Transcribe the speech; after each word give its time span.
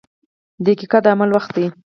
•دقیقه 0.65 0.99
د 1.03 1.05
عمل 1.13 1.29
وخت 1.35 1.51
دی. 1.55 1.65